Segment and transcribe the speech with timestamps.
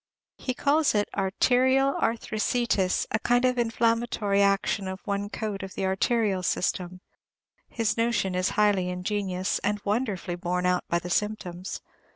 [0.39, 5.85] He calls it arterial arthriticis, a kind of inflammatory action of one coat of the
[5.85, 7.01] arterial system;
[7.69, 11.81] his notion is highly ingenious, and wonderfully borne out by the symptoms.